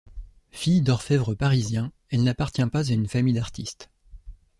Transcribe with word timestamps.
Fille 0.49 0.81
d’orfèvre 0.81 1.35
parisien, 1.35 1.91
elle 2.09 2.23
n'appartient 2.23 2.65
pas 2.71 2.89
à 2.89 2.91
une 2.95 3.07
famille 3.07 3.35
d'artistes. 3.35 3.91